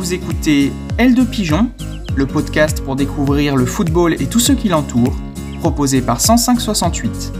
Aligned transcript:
Vous 0.00 0.14
écoutez 0.14 0.72
L 0.96 1.14
de 1.14 1.24
Pigeon, 1.24 1.70
le 2.16 2.26
podcast 2.26 2.82
pour 2.82 2.96
découvrir 2.96 3.54
le 3.54 3.66
football 3.66 4.14
et 4.14 4.26
tout 4.28 4.40
ce 4.40 4.52
qui 4.52 4.70
l'entoure, 4.70 5.14
proposé 5.58 6.00
par 6.00 6.22
10568. 6.22 7.32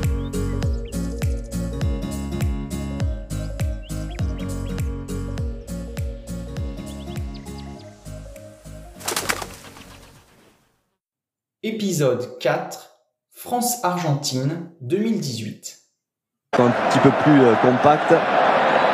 Épisode 11.63 12.39
4 12.41 12.91
France-Argentine 13.33 14.71
2018. 14.83 15.79
Un 16.59 16.69
petit 16.69 16.99
peu 16.99 17.11
plus 17.23 17.41
euh, 17.41 17.55
compact. 17.55 18.13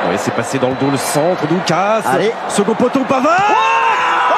Oui, 0.08 0.16
c'est 0.18 0.34
passé 0.34 0.58
dans 0.58 0.68
le 0.70 0.76
dos 0.76 0.90
le 0.90 0.96
centre, 0.96 1.46
Doukas. 1.48 2.02
Allez. 2.06 2.32
Second 2.48 2.74
poteau, 2.74 3.00
Pavard. 3.04 3.42
Oh 4.30 4.34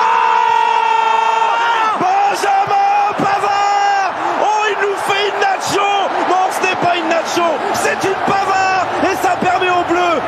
Benjamin 2.01 3.13
Pavard 3.19 4.15
Oh, 4.43 4.65
il 4.71 4.77
nous 4.87 4.97
fait 5.07 5.29
une 5.29 5.41
nacho 5.41 5.89
Non, 6.29 6.45
ce 6.51 6.61
n'est 6.67 6.77
pas 6.77 6.97
une 6.97 7.09
nacho, 7.09 7.49
c'est 7.75 8.09
une 8.09 8.15
Pavard 8.27 8.87
Et 9.05 9.17
ça 9.17 9.37
permet 9.41 9.71
aux 9.71 9.85
Bleus, 9.93 10.21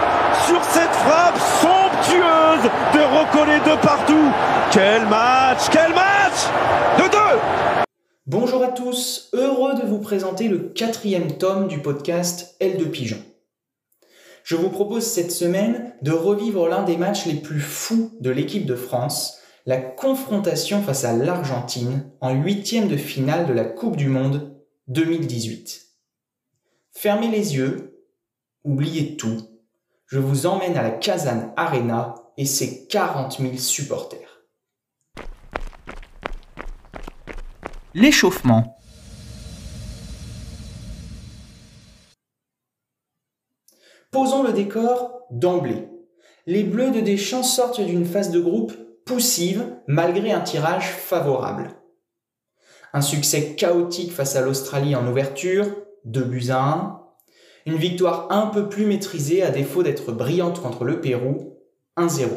sur 0.47 0.63
cette 0.65 0.95
frappe 0.95 1.39
somptueuse, 1.61 2.71
de 2.95 3.01
recoller 3.19 3.61
de 3.61 3.77
partout. 3.81 4.31
Quel 4.71 5.07
match 5.07 5.69
Quel 5.71 5.93
match 5.95 6.49
De 6.99 7.03
deux 7.05 7.39
Bonjour 8.27 8.63
à 8.63 8.69
tous, 8.69 9.31
heureux 9.33 9.75
de 9.75 9.87
vous 9.87 9.99
présenter 9.99 10.49
le 10.49 10.59
quatrième 10.59 11.33
tome 11.39 11.67
du 11.67 11.79
podcast 11.81 12.55
L 12.61 12.77
de 12.77 12.85
Pigeon. 12.85 13.17
Je 14.51 14.57
vous 14.57 14.69
propose 14.69 15.07
cette 15.07 15.31
semaine 15.31 15.95
de 16.03 16.11
revivre 16.11 16.67
l'un 16.67 16.83
des 16.83 16.97
matchs 16.97 17.25
les 17.25 17.37
plus 17.37 17.61
fous 17.61 18.11
de 18.19 18.31
l'équipe 18.31 18.67
de 18.67 18.75
France, 18.75 19.39
la 19.65 19.77
confrontation 19.77 20.83
face 20.83 21.05
à 21.05 21.13
l'Argentine 21.13 22.11
en 22.21 22.33
huitième 22.35 22.89
de 22.89 22.97
finale 22.97 23.47
de 23.47 23.53
la 23.53 23.65
Coupe 23.65 23.95
du 23.95 24.09
Monde 24.09 24.61
2018. 24.89 25.93
Fermez 26.91 27.29
les 27.29 27.55
yeux, 27.55 28.03
oubliez 28.65 29.17
tout, 29.17 29.41
je 30.07 30.19
vous 30.19 30.47
emmène 30.47 30.77
à 30.77 30.83
la 30.83 30.91
Kazan 30.91 31.53
Arena 31.57 32.17
et 32.37 32.45
ses 32.45 32.89
40 32.89 33.39
000 33.39 33.57
supporters. 33.57 34.43
L'échauffement. 37.95 38.80
Posons 44.21 44.43
le 44.43 44.53
décor 44.53 45.23
d'emblée. 45.31 45.89
Les 46.45 46.63
Bleus 46.63 46.91
de 46.91 47.01
Deschamps 47.01 47.43
sortent 47.43 47.81
d'une 47.81 48.05
phase 48.05 48.31
de 48.31 48.39
groupe 48.39 48.75
poussive 49.07 49.65
malgré 49.87 50.31
un 50.31 50.43
tirage 50.43 50.91
favorable. 50.91 51.71
Un 52.93 53.01
succès 53.01 53.55
chaotique 53.55 54.13
face 54.13 54.37
à 54.37 54.43
l'Australie 54.43 54.95
en 54.95 55.09
ouverture, 55.09 55.75
2 56.05 56.23
buts 56.23 56.51
à 56.51 56.63
1. 56.63 57.01
Une 57.65 57.79
victoire 57.79 58.31
un 58.31 58.49
peu 58.49 58.69
plus 58.69 58.85
maîtrisée 58.85 59.43
à 59.43 59.51
défaut 59.51 59.83
d'être 59.83 60.13
brillante 60.13 60.61
contre 60.61 60.85
le 60.85 61.01
Pérou, 61.01 61.57
1-0. 61.97 62.29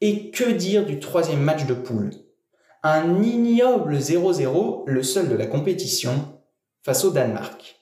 Et 0.00 0.30
que 0.30 0.50
dire 0.50 0.86
du 0.86 1.00
troisième 1.00 1.42
match 1.42 1.66
de 1.66 1.74
poule? 1.74 2.12
Un 2.82 3.22
ignoble 3.22 3.98
0-0, 3.98 4.84
le 4.86 5.02
seul 5.02 5.28
de 5.28 5.36
la 5.36 5.44
compétition, 5.44 6.40
face 6.82 7.04
au 7.04 7.10
Danemark. 7.10 7.75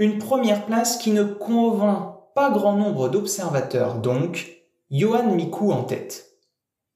Une 0.00 0.18
première 0.18 0.64
place 0.64 0.96
qui 0.96 1.10
ne 1.10 1.24
convainc 1.24 2.14
pas 2.32 2.50
grand 2.50 2.76
nombre 2.76 3.08
d'observateurs, 3.08 3.96
donc 3.96 4.62
Johan 4.92 5.34
Mikou 5.34 5.72
en 5.72 5.82
tête. 5.82 6.26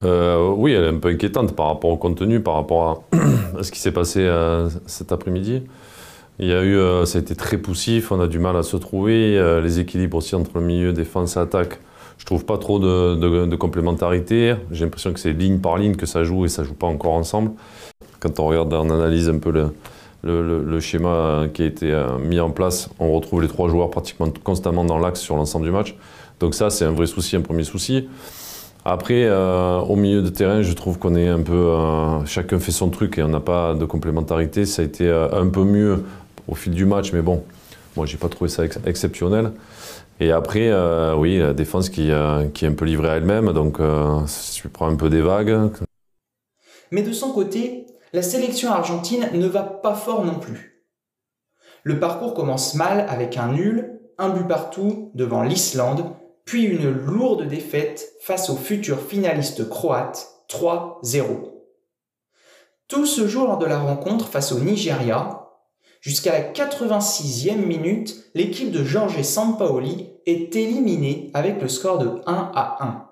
Euh, 0.04 0.52
oui, 0.56 0.72
elle 0.72 0.84
est 0.84 0.88
un 0.88 0.98
peu 0.98 1.08
inquiétante 1.08 1.56
par 1.56 1.66
rapport 1.66 1.90
au 1.90 1.96
contenu, 1.96 2.40
par 2.40 2.54
rapport 2.54 3.02
à, 3.58 3.62
ce 3.64 3.72
qui 3.72 3.80
s'est 3.80 3.90
passé 3.90 4.20
euh, 4.20 4.68
cet 4.86 5.10
après-midi. 5.10 5.64
Il 6.38 6.46
y 6.46 6.52
a 6.52 6.62
eu, 6.62 6.76
euh, 6.76 7.04
ça 7.04 7.18
a 7.18 7.20
été 7.20 7.34
très 7.34 7.58
poussif, 7.58 8.12
on 8.12 8.20
a 8.20 8.28
du 8.28 8.38
mal 8.38 8.56
à 8.56 8.62
se 8.62 8.76
trouver, 8.76 9.60
les 9.60 9.80
équilibres 9.80 10.18
aussi 10.18 10.36
entre 10.36 10.58
le 10.58 10.64
milieu, 10.64 10.92
défense 10.92 11.34
et 11.34 11.40
attaque. 11.40 11.80
Je 12.18 12.24
trouve 12.24 12.44
pas 12.44 12.56
trop 12.56 12.78
de 12.78 13.56
complémentarité. 13.56 14.54
J'ai 14.70 14.84
l'impression 14.84 15.12
que 15.12 15.18
c'est 15.18 15.32
ligne 15.32 15.58
par 15.58 15.76
ligne 15.76 15.96
que 15.96 16.06
ça 16.06 16.22
joue 16.22 16.44
et 16.44 16.48
ça 16.48 16.62
joue 16.62 16.74
pas 16.74 16.86
encore 16.86 17.14
ensemble. 17.14 17.50
Quand 18.20 18.38
on 18.38 18.46
regarde, 18.46 18.72
on 18.72 18.90
analyse 18.90 19.28
un 19.28 19.38
peu 19.38 19.50
le, 19.50 19.72
le, 20.22 20.80
schéma 20.80 21.08
euh, 21.08 21.48
qui 21.48 21.62
a 21.62 21.66
été 21.66 21.90
euh, 21.90 22.18
mis 22.18 22.40
en 22.40 22.50
place, 22.50 22.88
on 22.98 23.12
retrouve 23.12 23.42
les 23.42 23.48
trois 23.48 23.68
joueurs 23.68 23.90
pratiquement 23.90 24.28
constamment 24.44 24.84
dans 24.84 24.98
l'axe 24.98 25.20
sur 25.20 25.36
l'ensemble 25.36 25.64
du 25.64 25.72
match. 25.72 25.96
Donc 26.40 26.54
ça, 26.54 26.70
c'est 26.70 26.84
un 26.84 26.92
vrai 26.92 27.06
souci, 27.06 27.36
un 27.36 27.40
premier 27.40 27.64
souci. 27.64 28.08
Après, 28.84 29.24
euh, 29.26 29.78
au 29.78 29.96
milieu 29.96 30.22
de 30.22 30.28
terrain, 30.28 30.62
je 30.62 30.72
trouve 30.72 30.98
qu'on 30.98 31.14
est 31.14 31.28
un 31.28 31.42
peu. 31.42 31.52
euh, 31.52 32.24
chacun 32.26 32.58
fait 32.58 32.72
son 32.72 32.90
truc 32.90 33.18
et 33.18 33.22
on 33.22 33.28
n'a 33.28 33.40
pas 33.40 33.74
de 33.74 33.84
complémentarité. 33.84 34.64
Ça 34.64 34.82
a 34.82 34.84
été 34.84 35.08
un 35.10 35.48
peu 35.48 35.64
mieux 35.64 36.02
au 36.48 36.54
fil 36.54 36.72
du 36.72 36.84
match, 36.84 37.12
mais 37.12 37.22
bon, 37.22 37.44
moi, 37.96 38.06
j'ai 38.06 38.16
pas 38.16 38.28
trouvé 38.28 38.50
ça 38.50 38.64
ex- 38.64 38.80
exceptionnel. 38.84 39.52
Et 40.18 40.32
après, 40.32 40.70
oui, 41.14 41.38
la 41.38 41.52
défense 41.52 41.90
qui, 41.90 42.10
qui 42.54 42.64
est 42.64 42.68
un 42.68 42.74
peu 42.74 42.84
livrée 42.84 43.08
à 43.08 43.16
elle-même. 43.16 43.52
Donc, 43.52 43.78
je 43.78 44.68
prends 44.68 44.88
un 44.88 44.96
peu 44.96 45.08
des 45.10 45.20
vagues. 45.20 45.70
Mais 46.90 47.02
de 47.02 47.12
son 47.12 47.32
côté, 47.32 47.86
la 48.12 48.22
sélection 48.22 48.70
argentine 48.70 49.30
ne 49.32 49.46
va 49.46 49.62
pas 49.62 49.94
fort 49.94 50.24
non 50.24 50.38
plus. 50.38 50.84
Le 51.82 51.98
parcours 51.98 52.34
commence 52.34 52.74
mal 52.74 53.06
avec 53.08 53.36
un 53.36 53.48
nul, 53.48 54.00
un 54.18 54.28
but 54.28 54.46
partout 54.46 55.10
devant 55.14 55.42
l'Islande, 55.42 56.14
puis 56.44 56.64
une 56.64 56.90
lourde 56.90 57.46
défaite 57.48 58.12
face 58.20 58.50
au 58.50 58.56
futur 58.56 59.00
finaliste 59.00 59.68
croate 59.68 60.28
3-0. 60.48 61.52
Tout 62.88 63.06
se 63.06 63.26
joue 63.26 63.44
lors 63.44 63.58
de 63.58 63.66
la 63.66 63.78
rencontre 63.78 64.28
face 64.28 64.52
au 64.52 64.58
Nigeria. 64.58 65.48
Jusqu'à 66.00 66.32
la 66.32 66.52
86e 66.52 67.56
minute, 67.56 68.30
l'équipe 68.34 68.70
de 68.70 68.84
Jorge 68.84 69.22
Sampaoli 69.22 70.10
est 70.26 70.54
éliminée 70.56 71.30
avec 71.32 71.60
le 71.62 71.68
score 71.68 71.98
de 71.98 72.20
1 72.26 72.52
à 72.54 72.84
1. 72.84 73.08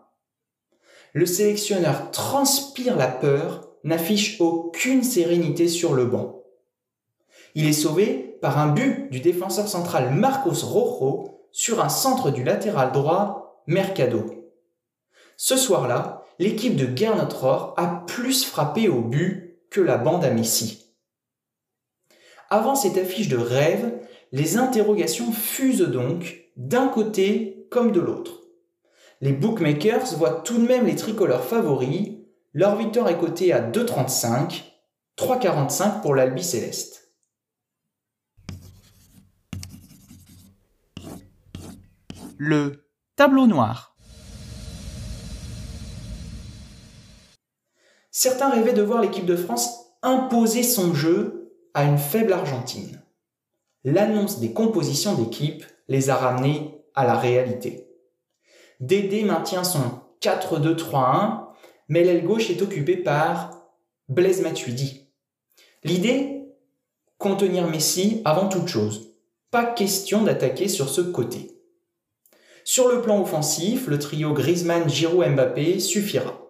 Le 1.15 1.27
sélectionneur 1.27 2.11
transpire 2.11 2.97
la 2.97 3.09
peur, 3.09 3.70
n'affiche 3.85 4.41
aucune 4.41 5.03
sérénité 5.03 5.69
sur 5.69 5.95
le 5.95 6.05
banc. 6.05 6.43
Il 7.55 7.67
est 7.67 7.73
sauvé 7.73 8.39
par 8.41 8.59
un 8.59 8.69
but 8.73 9.11
du 9.11 9.21
défenseur 9.21 9.69
central 9.69 10.15
Marcos 10.15 10.65
Rojo 10.65 11.41
sur 11.53 11.83
un 11.83 11.89
centre 11.89 12.31
du 12.31 12.45
latéral 12.45 12.93
droit 12.93 13.63
Mercado. 13.67 14.53
Ce 15.37 15.57
soir-là, 15.57 16.25
l'équipe 16.39 16.77
de 16.77 16.97
Gernot 16.97 17.35
Rohr 17.35 17.75
a 17.77 18.05
plus 18.07 18.45
frappé 18.45 18.89
au 18.89 19.01
but 19.01 19.59
que 19.71 19.81
la 19.81 19.97
bande 19.97 20.25
à 20.25 20.31
Messi. 20.31 20.95
Avant 22.51 22.75
cette 22.75 22.99
affiche 22.99 23.29
de 23.29 23.37
rêve, 23.37 23.93
les 24.33 24.57
interrogations 24.57 25.33
fusent 25.33 25.89
donc 25.89 26.51
d'un 26.57 26.89
côté 26.89 27.67
comme 27.71 27.93
de 27.93 28.01
l'autre. 28.01 28.41
Les 29.21 29.33
bookmakers 29.33 30.15
voient 30.17 30.41
tout 30.41 30.59
de 30.59 30.67
même 30.67 30.87
les 30.87 30.97
tricolores 30.97 31.45
favoris. 31.45 32.20
Leur 32.53 32.75
victoire 32.77 33.09
est 33.09 33.19
cotée 33.19 33.53
à 33.53 33.61
2,35, 33.63 34.65
3,45 35.17 36.01
pour 36.03 36.17
l'Albi 36.17 36.43
Céleste. 36.43 37.13
Le 42.39 42.89
tableau 43.15 43.47
noir. 43.47 43.97
Certains 48.11 48.51
rêvaient 48.51 48.73
de 48.73 48.83
voir 48.83 49.01
l'équipe 49.01 49.27
de 49.27 49.37
France 49.37 49.95
imposer 50.03 50.65
son 50.65 50.93
jeu 50.93 51.55
à 51.75 51.85
une 51.85 51.99
faible 51.99 52.33
Argentine. 52.33 53.01
L'annonce 53.85 54.41
des 54.41 54.53
compositions 54.53 55.15
d'équipe 55.15 55.65
les 55.87 56.11
a 56.11 56.17
ramenés 56.17 56.83
à 56.97 57.05
la 57.05 57.15
réalité. 57.15 57.87
Dédé 58.81 59.23
maintient 59.23 59.63
son 59.63 60.01
4-2-3-1, 60.21 61.50
mais 61.91 62.05
l'aile 62.05 62.25
gauche 62.25 62.49
est 62.49 62.63
occupée 62.63 62.97
par 62.97 63.67
Blaise 64.09 64.41
Matuidi. 64.41 65.09
L'idée 65.85 66.37
Contenir 67.19 67.67
Messi 67.67 68.23
avant 68.25 68.49
toute 68.49 68.69
chose. 68.69 69.15
Pas 69.51 69.67
question 69.67 70.23
d'attaquer 70.23 70.69
sur 70.69 70.89
ce 70.89 71.03
côté. 71.03 71.51
Sur 72.65 72.89
le 72.89 73.03
plan 73.03 73.21
offensif, 73.21 73.89
le 73.89 73.99
trio 73.99 74.33
Griezmann, 74.33 74.89
Giroud, 74.89 75.29
Mbappé 75.33 75.81
suffira. 75.81 76.41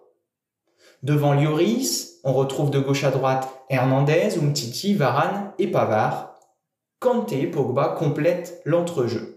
Devant 1.03 1.33
Lloris, 1.33 2.19
on 2.23 2.31
retrouve 2.31 2.69
de 2.69 2.79
gauche 2.79 3.03
à 3.03 3.11
droite 3.11 3.49
Hernandez, 3.69 4.37
Umtiti, 4.37 4.93
Varane 4.93 5.51
et 5.57 5.67
Pavard. 5.67 6.39
Kanté, 6.99 7.47
Pogba 7.47 7.95
complètent 7.97 8.61
l'entrejeu. 8.63 9.30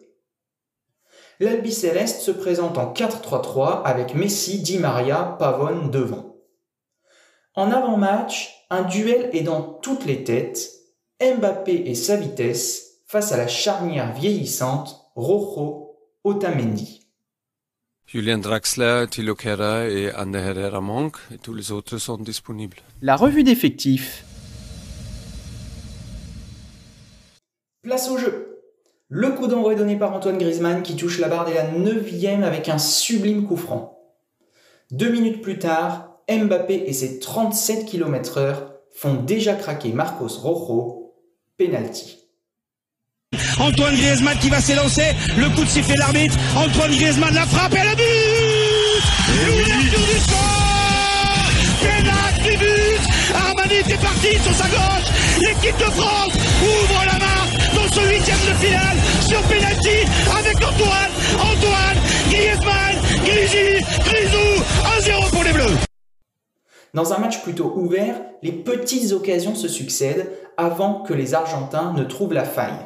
L'Albi 1.41 1.73
Céleste 1.73 2.21
se 2.21 2.31
présente 2.31 2.79
en 2.79 2.93
4-3-3 2.93 3.83
avec 3.83 4.15
Messi, 4.15 4.61
Di 4.61 4.79
Maria, 4.79 5.37
Pavone 5.39 5.91
devant. 5.91 6.37
En 7.55 7.73
avant-match, 7.73 8.67
un 8.71 8.83
duel 8.83 9.31
est 9.33 9.43
dans 9.43 9.63
toutes 9.63 10.05
les 10.05 10.23
têtes, 10.23 10.71
Mbappé 11.21 11.73
et 11.87 11.95
sa 11.95 12.17
vitesse 12.17 13.01
face 13.07 13.33
à 13.33 13.37
la 13.37 13.49
charnière 13.49 14.13
vieillissante 14.13 15.11
Rojo 15.17 15.97
Otamendi. 16.23 17.01
Julien 18.07 18.39
Draxler, 18.39 19.07
Thilo 19.11 19.35
Kehrer 19.35 19.93
et 19.93 20.11
Anne 20.11 20.37
Herrera 20.37 20.81
manquent 20.81 21.19
et 21.33 21.39
tous 21.39 21.55
les 21.55 21.73
autres 21.73 21.99
sont 21.99 22.19
disponibles. 22.19 22.77
La 23.03 23.17
revue 23.17 23.43
d'effectifs. 23.43 24.25
Place 27.83 28.09
au 28.09 28.19
jeu. 28.19 28.54
Le 29.11 29.31
coup 29.33 29.47
d'envoi 29.47 29.75
est 29.75 29.77
donné 29.77 29.97
par 29.97 30.15
Antoine 30.15 30.39
Griezmann 30.39 30.83
qui 30.83 30.97
touche 30.97 31.19
la 31.19 31.29
barre 31.29 31.45
dès 31.45 31.55
la 31.55 31.71
9 31.71 32.43
avec 32.43 32.69
un 32.71 32.79
sublime 32.79 33.47
coup 33.47 33.57
franc. 33.57 33.99
Deux 34.91 35.11
minutes 35.11 35.43
plus 35.43 35.59
tard, 35.59 36.21
Mbappé 36.29 36.85
et 36.87 36.93
ses 36.95 37.19
37 37.19 37.85
km/h 37.85 38.55
font 38.95 39.15
déjà 39.15 39.55
craquer 39.55 39.93
Marcos 39.93 40.39
Rojo, 40.41 41.15
penalty. 41.59 42.19
Antoine 43.59 43.95
Griezmann 43.95 44.39
qui 44.39 44.49
va 44.49 44.61
s'élancer, 44.61 45.15
le 45.37 45.55
coup 45.55 45.65
de 45.65 45.69
sifflet 45.69 45.97
l'arbitre, 45.97 46.37
Antoine 46.57 46.93
Griezmann 46.93 47.35
la 47.35 47.45
frappe 47.45 47.75
et 47.75 47.85
le 47.85 47.97
but. 47.97 49.05
L'ouverture 49.47 50.01
du 50.01 50.21
score. 50.21 50.65
Pénal 51.83 52.35
du 52.43 52.57
but. 52.57 53.35
Armani 53.35 53.75
est 53.75 54.03
parti 54.03 54.39
sur 54.43 54.55
sa 54.55 54.69
gauche, 54.69 55.11
l'équipe 55.43 55.77
de 55.77 55.91
France 55.93 56.33
ouvre 56.63 57.05
la 57.05 57.19
marque 57.19 57.44
dans 57.75 57.93
son 57.93 58.03
huitième 58.03 58.39
de 58.39 58.55
finale 58.65 58.97
sur 59.27 59.41
penalty 59.43 60.05
avec 60.39 60.57
Antoine, 60.57 61.11
Antoine, 61.39 61.99
Griezmann, 62.31 62.97
Grisi, 63.25 63.85
Grisou, 64.05 64.63
1-0 65.01 65.31
pour 65.31 65.45
les 65.45 65.53
Bleus. 65.53 65.77
Dans 66.95 67.13
un 67.13 67.19
match 67.19 67.43
plutôt 67.43 67.73
ouvert, 67.77 68.21
les 68.43 68.53
petites 68.53 69.13
occasions 69.13 69.55
se 69.55 69.67
succèdent 69.69 70.31
avant 70.57 71.03
que 71.03 71.13
les 71.13 71.35
Argentins 71.35 71.93
ne 71.93 72.05
trouvent 72.05 72.33
la 72.33 72.45
faille. 72.45 72.85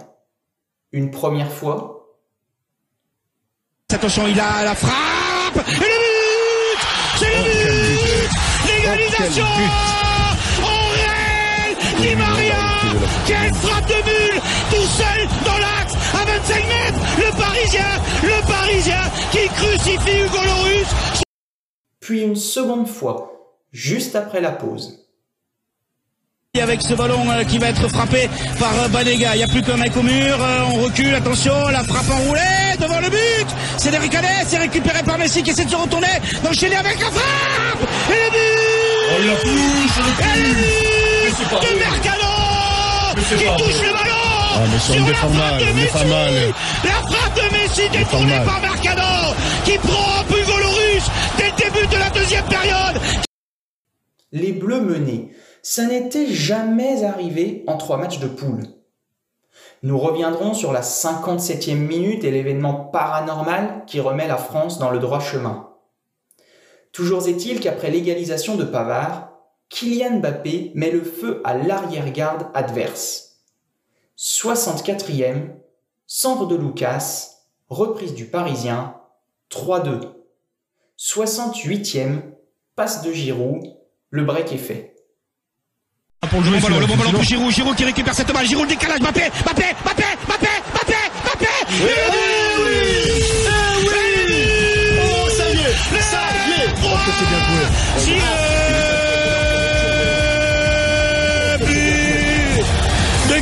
Une 0.92 1.10
première 1.10 1.52
fois. 1.52 2.16
Attention, 3.92 4.26
il 4.26 4.40
a 4.40 4.64
la 4.64 4.74
frappe 4.74 5.56
et 5.56 5.70
le 5.70 5.86
but 5.86 6.80
C'est 7.18 7.26
le 7.26 7.42
but. 7.42 8.28
L'égalisation 8.66 9.44
réel 10.94 11.76
Di 12.00 12.14
Maria 12.16 12.56
Quelle 13.26 13.54
frappe 13.54 13.88
de 13.88 14.02
bulle 14.04 14.17
Tout 14.70 14.86
seul 14.86 15.28
dans 15.44 15.58
l'axe 15.58 15.94
à 16.14 16.24
25 16.24 16.66
mètres. 16.66 17.00
Le 17.18 17.36
Parisien 17.36 17.86
Le 18.22 18.46
Parisien 18.46 19.00
qui 19.32 19.48
crucifie 19.48 20.18
Hugo 20.20 20.38
Loris 20.44 20.88
Puis 22.00 22.22
une 22.22 22.36
seconde 22.36 22.88
fois, 22.88 23.32
juste 23.72 24.16
après 24.16 24.40
la 24.40 24.52
pause. 24.52 25.04
Avec 26.60 26.82
ce 26.82 26.94
ballon 26.94 27.30
euh, 27.30 27.44
qui 27.44 27.58
va 27.58 27.68
être 27.68 27.86
frappé 27.88 28.28
par 28.58 28.72
euh, 28.82 28.88
Banega. 28.88 29.34
Il 29.34 29.38
n'y 29.38 29.44
a 29.44 29.46
plus 29.46 29.62
qu'un 29.62 29.76
mec 29.76 29.96
au 29.96 30.02
mur. 30.02 30.36
Euh, 30.40 30.64
on 30.74 30.82
recule, 30.82 31.14
attention, 31.14 31.52
la 31.68 31.84
frappe 31.84 32.10
enroulée 32.10 32.76
devant 32.80 33.00
le 33.00 33.08
but. 33.10 33.46
C'est 33.76 33.92
Derrick 33.92 34.16
c'est 34.46 34.58
récupéré 34.58 35.02
par 35.04 35.18
Messi 35.18 35.42
qui 35.42 35.50
essaie 35.50 35.64
de 35.64 35.70
se 35.70 35.76
retourner, 35.76 36.08
d'enchaîner 36.42 36.76
avec 36.76 36.98
la 36.98 37.10
frappe 37.10 37.88
Et 38.10 38.24
le 38.24 38.30
but. 38.30 38.38
Oh, 39.10 39.20
il 39.22 39.30
a 39.30 39.36
touché 39.36 40.00
le 40.36 40.54
but 40.54 41.62
de 41.62 41.78
Mercado 41.78 42.28
qui 43.28 43.62
touche 43.62 43.86
le 43.86 43.92
ballon 43.92 44.27
ah, 44.54 44.60
mais 44.70 44.78
sur 44.78 44.94
la 44.94 45.14
frappe 45.14 45.32
mal, 45.34 45.60
de 45.60 45.72
Messi, 45.72 46.52
la 46.84 46.90
frappe 46.90 47.34
de 47.36 47.52
Messi 47.52 47.88
détournée 47.90 48.40
par 48.44 48.60
Mercado 48.60 49.34
qui 49.64 49.78
prend 49.78 50.22
Hugo 50.30 50.58
Loris 50.58 51.04
dès 51.36 51.50
le 51.50 51.56
début 51.56 51.86
de 51.86 51.98
la 51.98 52.10
deuxième 52.10 52.44
période. 52.44 53.00
Les 54.32 54.52
Bleus 54.52 54.80
menés 54.80 55.30
ça 55.62 55.84
n'était 55.84 56.26
jamais 56.26 57.04
arrivé 57.04 57.62
en 57.66 57.76
trois 57.76 57.98
matchs 57.98 58.20
de 58.20 58.26
poule. 58.26 58.62
Nous 59.82 59.98
reviendrons 59.98 60.54
sur 60.54 60.72
la 60.72 60.80
57e 60.80 61.74
minute 61.76 62.24
et 62.24 62.30
l'événement 62.30 62.74
paranormal 62.74 63.84
qui 63.86 64.00
remet 64.00 64.26
la 64.26 64.38
France 64.38 64.78
dans 64.78 64.90
le 64.90 64.98
droit 64.98 65.20
chemin. 65.20 65.68
Toujours 66.92 67.28
est-il 67.28 67.60
qu'après 67.60 67.90
l'égalisation 67.90 68.56
de 68.56 68.64
Pavard, 68.64 69.28
Kylian 69.68 70.20
Mbappé 70.20 70.72
met 70.74 70.90
le 70.90 71.02
feu 71.02 71.42
à 71.44 71.54
l'arrière-garde 71.54 72.46
adverse. 72.54 73.27
64e, 74.18 75.50
centre 76.06 76.46
de 76.46 76.56
Lucas, 76.56 77.28
reprise 77.68 78.14
du 78.14 78.24
Parisien, 78.26 78.94
3-2. 79.50 80.12
68e, 80.98 82.22
passe 82.74 83.02
de 83.02 83.12
Giroud, 83.12 83.62
le 84.10 84.24
break 84.24 84.52
est 84.52 84.58
fait. 84.58 84.96
Pour 86.28 86.40
le, 86.40 86.46
jouer, 86.46 86.58
ballon, 86.58 86.80
le 86.80 86.86
bon 86.86 86.96
ballon 86.96 87.12
pour 87.12 87.22
Giroud, 87.22 87.52
Giroud 87.52 87.76
qui 87.76 87.84
récupère 87.84 88.12
cette 88.12 88.32
balle, 88.32 88.44
Giroud 88.44 88.68
le 88.68 88.74
décalage, 88.74 89.00
Mbappé, 89.00 89.30
Mbappé, 89.44 89.64
Mbappé, 89.84 90.04
Mbappé, 90.26 90.48
Mbappé, 90.72 90.96
Mbappé, 91.22 91.46
et 91.70 92.10
oui, 92.10 92.27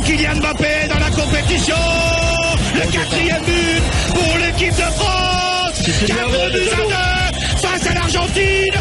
Kylian 0.07 0.37
Mbappé 0.37 0.87
dans 0.87 0.99
la 0.99 1.11
compétition, 1.11 1.75
le 2.75 2.91
quatrième 2.93 3.43
but 3.43 3.83
pour 4.07 4.37
l'équipe 4.37 4.73
de 4.73 4.89
France, 4.93 5.83
4 6.07 6.29
buts 6.29 6.69
à 6.71 7.29
2 7.29 7.57
face 7.57 7.87
à 7.87 7.93
l'Argentine. 7.93 8.73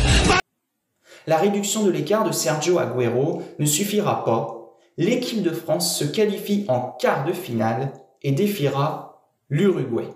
La 1.27 1.39
réduction 1.39 1.83
de 1.83 1.91
l'écart 1.91 2.23
de 2.23 2.31
Sergio 2.31 2.79
Agüero 2.79 3.43
ne 3.59 3.67
suffira 3.67 4.25
pas. 4.25 4.77
L'équipe 4.99 5.43
de 5.43 5.51
France 5.51 5.99
se 5.99 6.05
qualifie 6.05 6.65
en 6.69 6.93
quart 6.93 7.25
de 7.25 7.33
finale 7.33 7.93
et 8.23 8.31
défiera 8.31 9.25
l'Uruguay. 9.49 10.07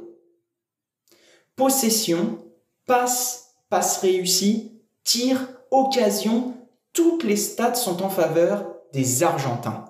Possession, 1.56 2.38
passe, 2.86 3.56
passe 3.68 3.98
réussie, 3.98 4.80
tir, 5.02 5.40
occasion, 5.72 6.54
toutes 6.92 7.24
les 7.24 7.36
stats 7.36 7.74
sont 7.74 8.00
en 8.00 8.10
faveur 8.10 8.64
des 8.92 9.24
Argentins. 9.24 9.89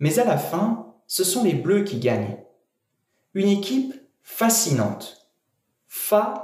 Mais 0.00 0.18
à 0.18 0.24
la 0.24 0.38
fin, 0.38 0.94
ce 1.06 1.24
sont 1.24 1.42
les 1.42 1.54
Bleus 1.54 1.84
qui 1.84 1.98
gagnent. 1.98 2.36
Une 3.34 3.48
équipe 3.48 3.94
fascinante. 4.22 5.28
Fascinante. 5.88 6.38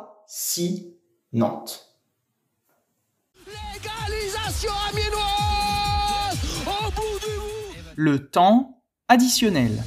Le 7.96 8.28
temps 8.28 8.82
additionnel. 9.08 9.84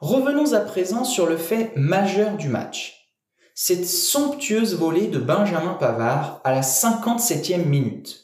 Revenons 0.00 0.52
à 0.52 0.60
présent 0.60 1.04
sur 1.04 1.26
le 1.26 1.36
fait 1.36 1.72
majeur 1.76 2.36
du 2.36 2.48
match. 2.48 3.12
Cette 3.54 3.86
somptueuse 3.86 4.74
volée 4.74 5.06
de 5.06 5.20
Benjamin 5.20 5.74
Pavard 5.74 6.40
à 6.42 6.52
la 6.52 6.62
57e 6.62 7.64
minute. 7.64 8.23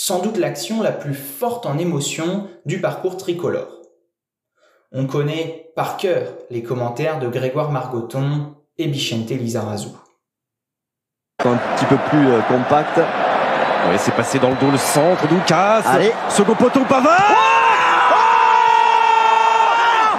Sans 0.00 0.20
doute 0.20 0.36
l'action 0.36 0.80
la 0.80 0.92
plus 0.92 1.14
forte 1.14 1.66
en 1.66 1.76
émotion 1.76 2.48
du 2.66 2.80
parcours 2.80 3.16
tricolore. 3.16 3.82
On 4.92 5.06
connaît 5.06 5.72
par 5.74 5.96
cœur 5.96 6.34
les 6.50 6.62
commentaires 6.62 7.18
de 7.18 7.26
Grégoire 7.26 7.72
Margoton 7.72 8.54
et 8.78 8.86
Bichente 8.86 9.30
Lizarazu 9.30 9.88
un 11.44 11.56
petit 11.76 11.84
peu 11.84 11.96
plus 12.10 12.26
euh, 12.32 12.40
compact. 12.48 12.98
Oui, 12.98 13.96
c'est 13.96 14.14
passé 14.14 14.40
dans 14.40 14.50
le 14.50 14.56
dos 14.56 14.72
le 14.72 14.76
centre, 14.76 15.24
Lucas. 15.30 15.82
Allez, 15.86 16.12
second 16.28 16.54
poteau 16.54 16.80
Pavard. 16.80 17.16
Oh 18.10 18.14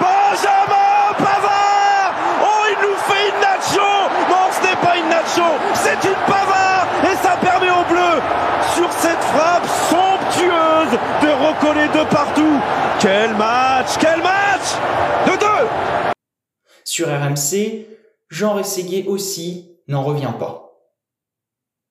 Benjamin 0.00 1.12
Pavard 1.18 2.14
Oh, 2.42 2.64
il 2.70 2.76
nous 2.88 2.96
fait 2.96 3.28
une 3.28 3.40
nacho 3.40 3.90
Non, 4.30 4.48
ce 4.50 4.60
n'est 4.66 4.80
pas 4.80 4.96
une 4.96 5.08
nacho, 5.10 5.44
c'est 5.74 6.08
une 6.08 6.16
Pavard 6.26 6.86
Et 7.04 7.16
ça 7.16 7.36
permet 7.36 7.70
aux 7.70 7.84
Bleus, 7.92 8.22
sur 8.74 8.90
cette 8.90 9.22
frappe 9.22 9.66
somptueuse, 9.90 10.98
de 11.74 11.78
recoller 11.80 11.88
de 11.88 12.04
partout. 12.10 12.60
Quel 13.00 13.34
match 13.36 13.88
Quel 14.00 14.22
match 14.22 14.74
De 15.26 15.32
deux 15.38 15.68
Sur 16.84 17.08
RMC, 17.08 17.86
Jean 18.30 18.54
Rességuier 18.54 19.04
aussi 19.06 19.70
n'en 19.88 20.02
revient 20.02 20.32
pas. 20.38 20.66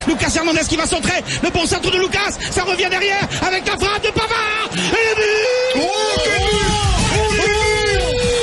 Lucas 0.08 0.34
Hernandez 0.36 0.66
qui 0.68 0.78
va 0.78 0.86
centrer. 0.86 1.22
Le 1.44 1.50
bon 1.50 1.66
centre 1.66 1.92
de 1.92 1.98
Lucas. 1.98 2.32
Ça 2.52 2.64
revient 2.64 2.90
derrière 2.90 3.28
avec 3.46 3.66
la 3.68 3.78
frappe 3.78 4.04
de 4.04 4.10
Pavard. 4.10 4.70
Et 4.74 5.10
le 5.10 5.16
but 5.16 5.82
Oh, 5.82 5.88
quel 6.24 6.40
but 6.40 8.00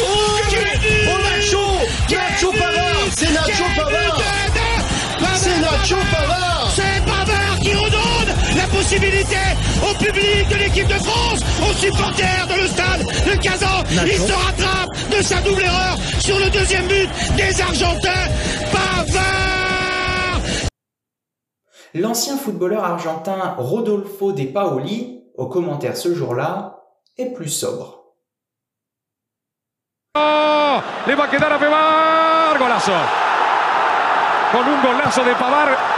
Oh, 0.09 0.39
quel 0.51 0.79
but 0.81 1.09
Oh, 1.09 1.19
Nacho 1.25 1.65
Nacho 2.11 2.53
Pavard 2.53 3.09
C'est 3.15 3.33
Nacho 3.33 3.65
Pavard 3.77 4.21
C'est 5.35 5.59
Nacho 5.61 5.97
Pavard 6.13 6.56
possibilité 8.87 9.37
au 9.83 9.95
public 9.99 10.49
de 10.49 10.55
l'équipe 10.55 10.87
de 10.87 10.95
France, 10.95 11.41
aux 11.61 11.75
supporters 11.75 12.47
de 12.47 12.63
le 12.63 12.69
stade 12.69 13.01
de 13.01 13.43
Kazan. 13.43 13.83
Il 14.07 14.17
se 14.17 14.33
rattrape 14.33 15.11
de 15.11 15.23
sa 15.23 15.41
double 15.41 15.63
erreur 15.63 15.97
sur 16.21 16.39
le 16.39 16.49
deuxième 16.51 16.87
but 16.87 17.09
des 17.37 17.61
Argentins. 17.61 18.29
Pavard 18.71 20.41
L'ancien 21.95 22.37
footballeur 22.37 22.85
argentin 22.85 23.57
Rodolfo 23.59 24.31
De 24.31 24.45
Paoli, 24.45 25.25
au 25.37 25.47
commentaire 25.47 25.97
ce 25.97 26.15
jour-là, 26.15 26.77
est 27.19 27.35
plus 27.35 27.51
sobre. 27.51 28.05
Le 30.15 31.15
va 31.15 31.25
a 31.25 31.29
quedar 31.29 31.53
a. 31.53 32.57
Golazo. 32.57 32.93
Con 34.53 34.63
un 34.63 34.83
golazo 34.83 35.25
de 35.25 35.35
Pavar. 35.35 35.96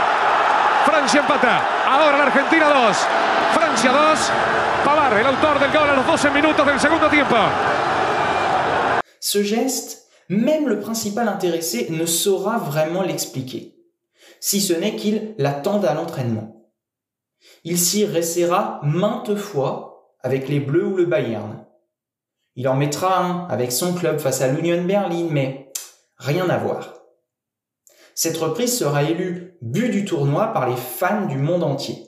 Francia 0.85 1.21
empata. 1.21 1.61
Ahora 1.85 2.17
la 2.17 2.23
Argentina 2.23 2.69
2. 2.69 2.97
Francia 3.53 3.91
2. 3.91 4.31
Pavar, 4.85 5.13
el 5.13 5.25
autor 5.25 5.59
del 5.59 5.71
gol 5.71 5.89
a 5.89 5.95
los 5.95 6.05
12 6.05 6.31
minutos 6.31 6.65
del 6.65 6.79
segundo 6.79 7.09
tiempo. 7.09 7.35
Ce 9.19 9.43
geste, 9.43 10.07
même 10.29 10.67
le 10.67 10.79
principal 10.79 11.27
intéressé 11.27 11.87
ne 11.89 12.05
saura 12.05 12.57
vraiment 12.57 13.01
l'expliquer, 13.01 13.75
si 14.39 14.61
ce 14.61 14.73
n'est 14.73 14.95
qu'il 14.95 15.35
l'attende 15.37 15.85
à 15.85 15.93
l'entraînement. 15.93 16.71
Il 17.63 17.77
s'y 17.77 18.05
restera 18.05 18.79
maintes 18.83 19.35
fois 19.35 20.15
avec 20.21 20.47
les 20.47 20.59
Bleus 20.59 20.85
ou 20.85 20.95
le 20.95 21.05
Bayern. 21.05 21.65
Il 22.55 22.67
en 22.67 22.75
mettra 22.75 23.19
un 23.19 23.47
avec 23.49 23.71
son 23.71 23.93
club 23.93 24.19
face 24.19 24.41
à 24.41 24.47
l'Union 24.47 24.83
Berlin, 24.83 25.27
mais 25.29 25.71
rien 26.17 26.49
à 26.49 26.57
voir. 26.57 26.98
Cette 28.21 28.35
reprise 28.35 28.77
sera 28.77 29.03
élue 29.03 29.55
but 29.61 29.91
du 29.91 30.03
tournoi 30.03 30.47
par 30.47 30.67
les 30.67 30.75
fans 30.75 31.25
du 31.25 31.37
monde 31.37 31.63
entier. 31.63 32.03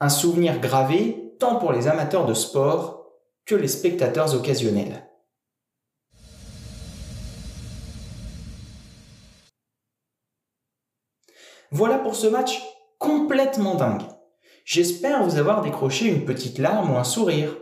Un 0.00 0.10
souvenir 0.10 0.60
gravé 0.60 1.32
tant 1.40 1.56
pour 1.56 1.72
les 1.72 1.88
amateurs 1.88 2.26
de 2.26 2.34
sport 2.34 3.06
que 3.46 3.54
les 3.54 3.68
spectateurs 3.68 4.34
occasionnels. 4.34 5.08
Voilà 11.70 11.96
pour 11.96 12.14
ce 12.14 12.26
match 12.26 12.62
complètement 12.98 13.76
dingue. 13.76 14.02
J'espère 14.66 15.24
vous 15.24 15.38
avoir 15.38 15.62
décroché 15.62 16.04
une 16.08 16.26
petite 16.26 16.58
larme 16.58 16.92
ou 16.92 16.98
un 16.98 17.04
sourire. 17.04 17.56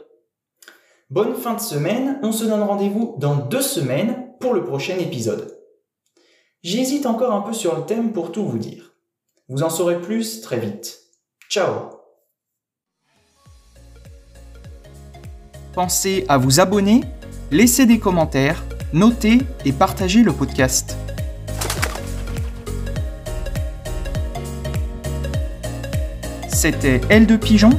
Bonne 1.10 1.36
fin 1.36 1.54
de 1.54 1.60
semaine, 1.60 2.18
on 2.24 2.32
se 2.32 2.44
donne 2.44 2.64
rendez-vous 2.64 3.14
dans 3.18 3.36
deux 3.36 3.62
semaines 3.62 4.32
pour 4.40 4.52
le 4.52 4.64
prochain 4.64 4.98
épisode. 4.98 5.55
J'hésite 6.66 7.06
encore 7.06 7.32
un 7.32 7.42
peu 7.42 7.52
sur 7.52 7.76
le 7.76 7.82
thème 7.82 8.10
pour 8.10 8.32
tout 8.32 8.44
vous 8.44 8.58
dire. 8.58 8.90
Vous 9.48 9.62
en 9.62 9.70
saurez 9.70 10.00
plus 10.00 10.40
très 10.40 10.58
vite. 10.58 10.98
Ciao 11.48 11.90
Pensez 15.74 16.24
à 16.28 16.38
vous 16.38 16.58
abonner, 16.58 17.02
laisser 17.52 17.86
des 17.86 18.00
commentaires, 18.00 18.64
noter 18.92 19.38
et 19.64 19.70
partager 19.70 20.24
le 20.24 20.32
podcast. 20.32 20.96
C'était 26.48 27.00
L 27.10 27.28
de 27.28 27.36
Pigeon, 27.36 27.70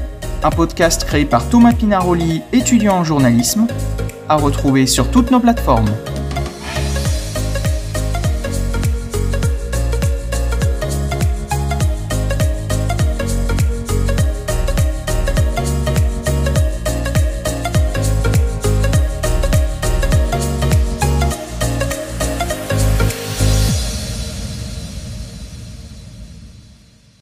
un 0.44 0.50
podcast 0.50 1.03
créé 1.03 1.25
par 1.25 1.50
Thomas 1.50 1.74
Pinaroli, 1.74 2.41
étudiant 2.53 3.00
en 3.00 3.03
journalisme, 3.03 3.67
à 4.29 4.38
retrouver 4.38 4.88
sur 4.88 5.12
toutes 5.12 5.29
nos 5.29 5.41
plateformes. 5.41 5.91